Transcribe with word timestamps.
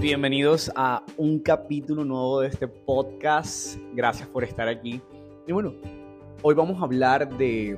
Bienvenidos 0.00 0.72
a 0.76 1.04
un 1.18 1.40
capítulo 1.40 2.06
nuevo 2.06 2.40
de 2.40 2.48
este 2.48 2.66
podcast. 2.66 3.76
Gracias 3.92 4.26
por 4.28 4.44
estar 4.44 4.66
aquí. 4.66 5.02
Y 5.46 5.52
bueno, 5.52 5.74
hoy 6.40 6.54
vamos 6.54 6.80
a 6.80 6.84
hablar 6.84 7.36
de 7.36 7.76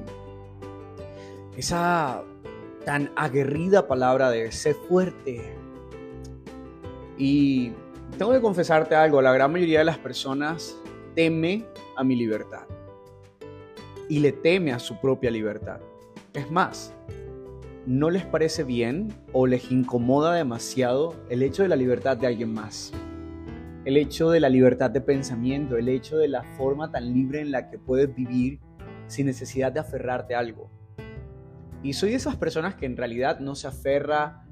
esa 1.56 2.22
tan 2.85 3.11
aguerrida 3.16 3.88
palabra 3.88 4.31
de 4.31 4.53
ser 4.53 4.77
fuerte. 4.88 5.53
Y 7.19 7.72
tengo 8.17 8.31
que 8.31 8.41
confesarte 8.41 8.95
algo, 8.95 9.21
la 9.21 9.32
gran 9.32 9.50
mayoría 9.50 9.81
de 9.81 9.86
las 9.86 9.99
personas 9.99 10.78
teme 11.17 11.67
a 11.96 12.04
mi 12.04 12.14
libertad 12.14 12.68
y 14.09 14.21
le 14.21 14.31
teme 14.31 14.73
a 14.73 14.78
su 14.78 14.96
propia 15.00 15.32
libertad. 15.32 15.81
Es 16.34 16.48
más, 16.52 16.95
no 17.87 18.10
les 18.10 18.24
parece 18.24 18.64
bien 18.64 19.09
o 19.33 19.46
les 19.46 19.70
incomoda 19.73 20.34
demasiado 20.34 21.16
el 21.28 21.42
hecho 21.42 21.62
de 21.62 21.68
la 21.68 21.77
libertad 21.77 22.16
de 22.16 22.27
alguien 22.27 22.52
más. 22.52 22.92
El 23.84 23.96
hecho 23.96 24.30
de 24.30 24.38
la 24.38 24.48
libertad 24.48 24.91
de 24.91 25.00
pensamiento, 25.00 25.77
el 25.77 25.88
hecho 25.88 26.16
de 26.16 26.28
la 26.28 26.45
forma 26.56 26.92
tan 26.92 27.12
libre 27.12 27.41
en 27.41 27.50
la 27.50 27.68
que 27.70 27.78
puedes 27.78 28.14
vivir 28.14 28.60
sin 29.08 29.27
necesidad 29.27 29.72
de 29.72 29.80
aferrarte 29.80 30.34
a 30.34 30.38
algo. 30.38 30.70
Y 31.82 31.95
soy 31.95 32.10
de 32.10 32.16
esas 32.16 32.36
personas 32.36 32.77
que 32.77 32.86
en 32.86 32.96
realidad 32.96 33.41
no 33.41 33.56
se 33.56 33.66
aferra 33.66 34.46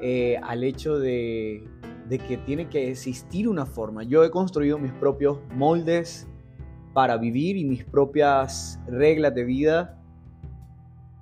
eh, 0.00 0.36
al 0.42 0.64
hecho 0.64 0.98
de, 0.98 1.62
de 2.08 2.18
que 2.18 2.36
tiene 2.38 2.68
que 2.68 2.90
existir 2.90 3.48
una 3.48 3.66
forma. 3.66 4.02
Yo 4.02 4.24
he 4.24 4.30
construido 4.30 4.78
mis 4.78 4.92
propios 4.92 5.38
moldes 5.54 6.26
para 6.92 7.16
vivir 7.16 7.56
y 7.56 7.64
mis 7.64 7.84
propias 7.84 8.80
reglas 8.88 9.32
de 9.34 9.44
vida 9.44 10.01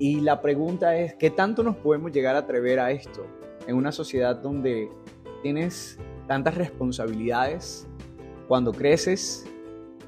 y 0.01 0.21
la 0.21 0.41
pregunta 0.41 0.97
es, 0.97 1.15
¿qué 1.15 1.29
tanto 1.29 1.63
nos 1.63 1.77
podemos 1.77 2.11
llegar 2.11 2.35
a 2.35 2.39
atrever 2.39 2.81
a 2.81 2.91
esto 2.91 3.27
en 3.67 3.77
una 3.77 3.93
sociedad 3.93 4.35
donde 4.35 4.89
tienes 5.43 5.99
tantas 6.27 6.55
responsabilidades 6.55 7.87
cuando 8.49 8.73
creces 8.73 9.47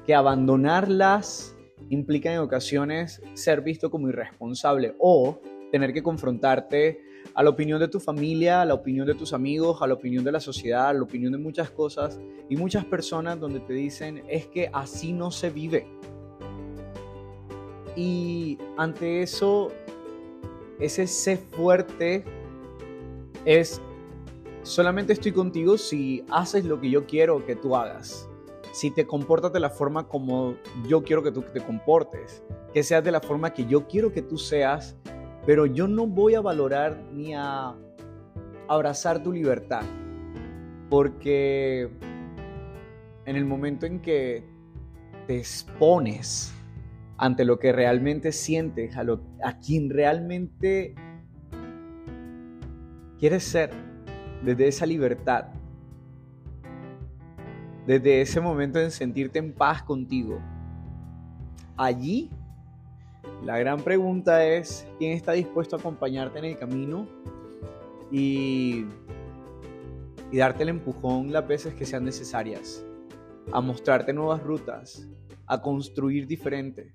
que 0.07 0.15
abandonarlas 0.15 1.55
implica 1.89 2.33
en 2.33 2.39
ocasiones 2.39 3.21
ser 3.35 3.61
visto 3.61 3.91
como 3.91 4.09
irresponsable 4.09 4.95
o 4.97 5.39
tener 5.71 5.93
que 5.93 6.01
confrontarte 6.01 6.99
a 7.35 7.43
la 7.43 7.51
opinión 7.51 7.79
de 7.79 7.87
tu 7.87 7.99
familia, 7.99 8.63
a 8.63 8.65
la 8.65 8.73
opinión 8.73 9.05
de 9.05 9.13
tus 9.13 9.31
amigos, 9.31 9.79
a 9.79 9.85
la 9.85 9.93
opinión 9.93 10.23
de 10.23 10.31
la 10.31 10.39
sociedad, 10.39 10.87
a 10.87 10.93
la 10.93 11.03
opinión 11.03 11.31
de 11.31 11.37
muchas 11.37 11.69
cosas 11.69 12.19
y 12.49 12.55
muchas 12.55 12.83
personas 12.83 13.39
donde 13.39 13.59
te 13.59 13.73
dicen 13.73 14.23
es 14.27 14.47
que 14.47 14.71
así 14.73 15.13
no 15.13 15.29
se 15.29 15.51
vive. 15.51 15.85
Y 17.95 18.57
ante 18.75 19.21
eso 19.21 19.71
ese 20.79 21.07
sé 21.07 21.37
fuerte 21.37 22.23
es 23.45 23.81
solamente 24.63 25.13
estoy 25.13 25.31
contigo 25.31 25.77
si 25.77 26.23
haces 26.29 26.65
lo 26.65 26.79
que 26.79 26.89
yo 26.89 27.05
quiero 27.05 27.45
que 27.45 27.55
tú 27.55 27.75
hagas. 27.75 28.29
Si 28.71 28.89
te 28.89 29.05
comportas 29.05 29.53
de 29.53 29.59
la 29.59 29.69
forma 29.69 30.07
como 30.07 30.55
yo 30.87 31.03
quiero 31.03 31.21
que 31.21 31.31
tú 31.31 31.43
te 31.53 31.61
comportes. 31.61 32.43
Que 32.73 32.81
seas 32.81 33.03
de 33.03 33.11
la 33.11 33.21
forma 33.21 33.53
que 33.53 33.65
yo 33.65 33.87
quiero 33.87 34.11
que 34.11 34.21
tú 34.21 34.37
seas. 34.37 34.97
Pero 35.45 35.65
yo 35.65 35.87
no 35.87 36.07
voy 36.07 36.35
a 36.35 36.41
valorar 36.41 37.03
ni 37.11 37.35
a 37.35 37.75
abrazar 38.67 39.21
tu 39.21 39.31
libertad. 39.31 39.83
Porque 40.89 41.89
en 43.25 43.35
el 43.35 43.45
momento 43.45 43.85
en 43.85 43.99
que 43.99 44.43
te 45.27 45.37
expones 45.37 46.53
ante 47.23 47.45
lo 47.45 47.57
que 47.57 47.71
realmente 47.71 48.33
sientes, 48.33 48.97
a, 48.97 49.57
quien 49.59 49.89
realmente 49.89 50.93
quieres 53.17 53.45
ser, 53.45 53.69
desde 54.43 54.67
esa 54.67 54.85
libertad, 54.85 55.45
desde 57.87 58.19
ese 58.19 58.41
momento 58.41 58.77
en 58.81 58.91
sentirte 58.91 59.39
en 59.39 59.53
paz 59.53 59.83
contigo. 59.83 60.37
Allí, 61.77 62.29
la 63.41 63.57
gran 63.57 63.79
pregunta 63.79 64.45
es, 64.45 64.85
¿quién 64.99 65.13
está 65.13 65.31
dispuesto 65.31 65.77
a 65.77 65.79
acompañarte 65.79 66.39
en 66.39 66.45
el 66.45 66.57
camino 66.57 67.07
y 68.11 68.85
darte 70.33 70.63
el 70.63 70.69
empujón 70.69 71.31
las 71.31 71.47
veces 71.47 71.73
que 71.73 71.85
sean 71.85 72.03
necesarias? 72.03 72.85
A 73.53 73.61
mostrarte 73.61 74.11
nuevas 74.11 74.43
rutas, 74.43 75.07
a 75.47 75.61
construir 75.61 76.27
diferente. 76.27 76.93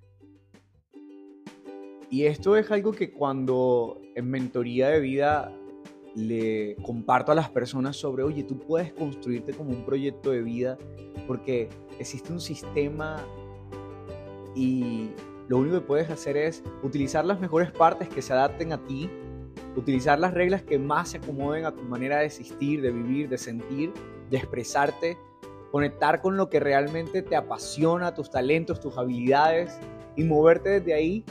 Y 2.11 2.25
esto 2.25 2.57
es 2.57 2.71
algo 2.71 2.93
que 2.93 3.13
cuando 3.13 4.01
en 4.15 4.31
mentoría 4.31 4.89
de 4.89 5.01
vida 5.01 5.53
le 6.15 6.75
comparto 6.83 7.33
a 7.33 7.35
las 7.35 7.51
personas 7.51 7.97
sobre, 7.97 8.23
oye, 8.23 8.43
tú 8.45 8.59
puedes 8.59 8.93
construirte 8.93 9.53
como 9.53 9.71
un 9.71 9.85
proyecto 9.85 10.31
de 10.31 10.43
vida 10.43 10.79
porque 11.27 11.69
existe 11.99 12.33
un 12.33 12.41
sistema 12.41 13.19
y 14.55 15.11
lo 15.49 15.59
único 15.59 15.81
que 15.81 15.87
puedes 15.87 16.11
hacer 16.11 16.37
es 16.37 16.63
utilizar 16.83 17.25
las 17.25 17.41
mejores 17.41 17.71
partes 17.71 18.09
que 18.09 18.23
se 18.23 18.33
adapten 18.33 18.73
a 18.73 18.85
ti, 18.87 19.11
utilizar 19.77 20.19
las 20.19 20.33
reglas 20.33 20.63
que 20.63 20.79
más 20.79 21.11
se 21.11 21.19
acomoden 21.19 21.67
a 21.67 21.75
tu 21.75 21.83
manera 21.83 22.19
de 22.19 22.27
existir, 22.27 22.81
de 22.81 22.91
vivir, 22.91 23.29
de 23.29 23.39
sentir, 23.39 23.93
de 24.31 24.37
expresarte, 24.39 25.19
conectar 25.71 26.23
con 26.23 26.37
lo 26.37 26.49
que 26.49 26.59
realmente 26.59 27.23
te 27.23 27.37
apasiona, 27.37 28.15
tus 28.15 28.31
talentos, 28.31 28.81
tus 28.81 28.97
habilidades 28.97 29.79
y 30.17 30.25
moverte 30.25 30.81
desde 30.81 30.95
ahí 30.95 31.25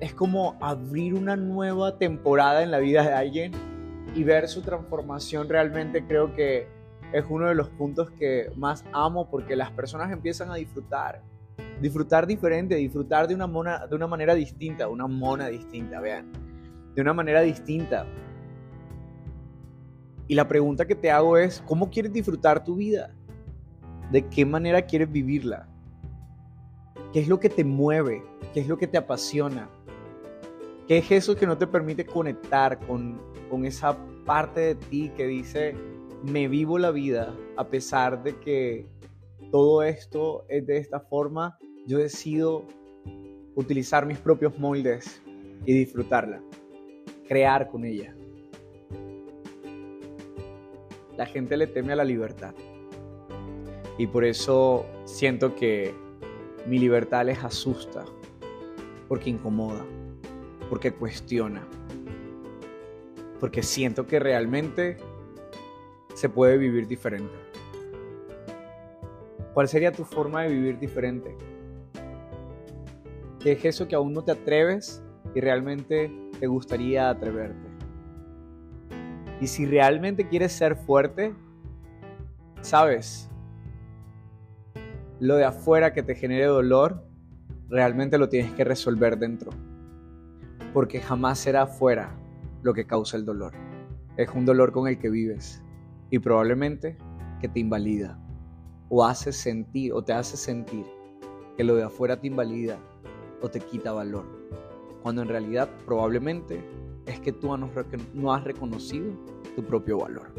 es 0.00 0.14
como 0.14 0.56
abrir 0.60 1.14
una 1.14 1.36
nueva 1.36 1.98
temporada 1.98 2.62
en 2.62 2.70
la 2.70 2.78
vida 2.78 3.02
de 3.02 3.12
alguien 3.12 3.52
y 4.14 4.24
ver 4.24 4.48
su 4.48 4.62
transformación 4.62 5.48
realmente 5.48 6.04
creo 6.06 6.34
que 6.34 6.68
es 7.12 7.24
uno 7.28 7.48
de 7.48 7.54
los 7.54 7.68
puntos 7.70 8.10
que 8.12 8.50
más 8.56 8.84
amo 8.92 9.28
porque 9.30 9.56
las 9.56 9.70
personas 9.72 10.12
empiezan 10.12 10.50
a 10.50 10.54
disfrutar, 10.54 11.22
disfrutar 11.80 12.26
diferente, 12.26 12.76
disfrutar 12.76 13.26
de 13.26 13.34
una, 13.34 13.46
mona, 13.46 13.86
de 13.86 13.96
una 13.96 14.06
manera 14.06 14.34
distinta, 14.34 14.88
una 14.88 15.06
mona 15.06 15.48
distinta, 15.48 16.00
vean, 16.00 16.30
de 16.94 17.02
una 17.02 17.14
manera 17.14 17.40
distinta. 17.40 18.06
Y 20.28 20.34
la 20.34 20.46
pregunta 20.46 20.86
que 20.86 20.94
te 20.94 21.10
hago 21.10 21.38
es, 21.38 21.62
¿cómo 21.66 21.88
quieres 21.90 22.12
disfrutar 22.12 22.62
tu 22.62 22.76
vida? 22.76 23.14
¿De 24.12 24.26
qué 24.28 24.44
manera 24.44 24.82
quieres 24.82 25.10
vivirla? 25.10 25.66
¿Qué 27.12 27.20
es 27.20 27.28
lo 27.28 27.40
que 27.40 27.48
te 27.48 27.64
mueve? 27.64 28.22
¿Qué 28.52 28.60
es 28.60 28.68
lo 28.68 28.76
que 28.76 28.86
te 28.86 28.98
apasiona? 28.98 29.70
¿Qué 30.88 30.96
es 30.96 31.10
eso 31.10 31.36
que 31.36 31.46
no 31.46 31.58
te 31.58 31.66
permite 31.66 32.06
conectar 32.06 32.78
con, 32.86 33.20
con 33.50 33.66
esa 33.66 33.94
parte 34.24 34.60
de 34.60 34.74
ti 34.74 35.12
que 35.14 35.26
dice, 35.26 35.74
me 36.22 36.48
vivo 36.48 36.78
la 36.78 36.90
vida 36.90 37.36
a 37.58 37.68
pesar 37.68 38.22
de 38.22 38.34
que 38.40 38.86
todo 39.52 39.82
esto 39.82 40.46
es 40.48 40.66
de 40.66 40.78
esta 40.78 40.98
forma? 40.98 41.58
Yo 41.86 41.98
decido 41.98 42.64
utilizar 43.54 44.06
mis 44.06 44.16
propios 44.16 44.58
moldes 44.58 45.20
y 45.66 45.74
disfrutarla, 45.74 46.40
crear 47.28 47.68
con 47.68 47.84
ella. 47.84 48.16
La 51.18 51.26
gente 51.26 51.58
le 51.58 51.66
teme 51.66 51.92
a 51.92 51.96
la 51.96 52.04
libertad. 52.04 52.54
Y 53.98 54.06
por 54.06 54.24
eso 54.24 54.86
siento 55.04 55.54
que 55.54 55.92
mi 56.66 56.78
libertad 56.78 57.26
les 57.26 57.44
asusta, 57.44 58.06
porque 59.06 59.28
incomoda 59.28 59.84
porque 60.68 60.92
cuestiona, 60.92 61.62
porque 63.40 63.62
siento 63.62 64.06
que 64.06 64.18
realmente 64.18 64.98
se 66.14 66.28
puede 66.28 66.58
vivir 66.58 66.86
diferente. 66.86 67.32
¿Cuál 69.54 69.68
sería 69.68 69.92
tu 69.92 70.04
forma 70.04 70.42
de 70.42 70.50
vivir 70.50 70.78
diferente? 70.78 71.34
¿Qué 73.40 73.52
es 73.52 73.64
eso 73.64 73.88
que 73.88 73.94
aún 73.94 74.12
no 74.12 74.22
te 74.22 74.32
atreves 74.32 75.02
y 75.34 75.40
realmente 75.40 76.12
te 76.38 76.46
gustaría 76.46 77.08
atreverte? 77.08 77.66
Y 79.40 79.46
si 79.46 79.66
realmente 79.66 80.28
quieres 80.28 80.52
ser 80.52 80.76
fuerte, 80.76 81.32
sabes, 82.60 83.30
lo 85.20 85.36
de 85.36 85.44
afuera 85.44 85.92
que 85.92 86.02
te 86.02 86.14
genere 86.14 86.46
dolor, 86.46 87.04
realmente 87.68 88.18
lo 88.18 88.28
tienes 88.28 88.52
que 88.52 88.64
resolver 88.64 89.18
dentro 89.18 89.50
porque 90.72 91.00
jamás 91.00 91.38
será 91.38 91.62
afuera 91.62 92.16
lo 92.62 92.74
que 92.74 92.86
causa 92.86 93.16
el 93.16 93.24
dolor. 93.24 93.52
Es 94.16 94.28
un 94.34 94.44
dolor 94.44 94.72
con 94.72 94.88
el 94.88 94.98
que 94.98 95.10
vives 95.10 95.62
y 96.10 96.18
probablemente 96.18 96.96
que 97.40 97.48
te 97.48 97.60
invalida 97.60 98.18
o 98.88 99.04
hace 99.04 99.32
sentir 99.32 99.92
o 99.92 100.02
te 100.02 100.12
hace 100.12 100.36
sentir 100.36 100.84
que 101.56 101.64
lo 101.64 101.76
de 101.76 101.84
afuera 101.84 102.20
te 102.20 102.26
invalida 102.26 102.78
o 103.42 103.48
te 103.48 103.60
quita 103.60 103.92
valor, 103.92 104.24
cuando 105.02 105.22
en 105.22 105.28
realidad 105.28 105.68
probablemente 105.86 106.62
es 107.06 107.20
que 107.20 107.32
tú 107.32 107.56
no 108.14 108.34
has 108.34 108.44
reconocido 108.44 109.12
tu 109.54 109.64
propio 109.64 109.98
valor. 109.98 110.32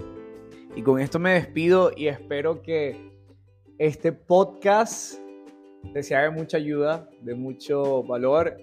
Y 0.75 0.81
con 0.81 0.99
esto 0.99 1.19
me 1.19 1.33
despido 1.33 1.91
y 1.95 2.07
espero 2.07 2.61
que 2.61 3.11
este 3.77 4.11
podcast 4.11 5.19
te 5.93 6.03
sea 6.03 6.23
de 6.23 6.29
mucha 6.29 6.57
ayuda, 6.57 7.09
de 7.21 7.35
mucho 7.35 8.03
valor 8.03 8.55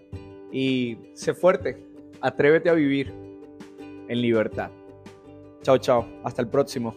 y 0.53 0.99
sé 1.15 1.35
fuerte, 1.35 1.85
atrévete 2.21 2.71
a 2.71 2.75
vivir 2.75 3.13
en 4.09 4.21
libertad. 4.21 4.71
Chao, 5.63 5.79
chao, 5.79 6.07
hasta 6.25 6.43
el 6.43 6.49
próximo. 6.49 6.95